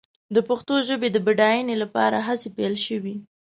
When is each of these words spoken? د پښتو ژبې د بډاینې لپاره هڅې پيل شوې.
د 0.35 0.37
پښتو 0.47 0.73
ژبې 0.87 1.09
د 1.11 1.17
بډاینې 1.25 1.75
لپاره 1.83 2.17
هڅې 2.27 2.49
پيل 2.57 2.75
شوې. 2.85 3.15